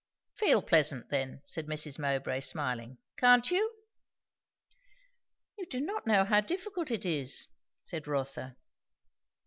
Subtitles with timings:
[0.33, 1.99] "Feel pleasant, then," said Mrs.
[1.99, 2.97] Mowbray smiling.
[3.17, 3.69] "Can't you?"
[5.59, 7.45] "You do not know how difficult it is,"
[7.83, 8.57] said Rotha.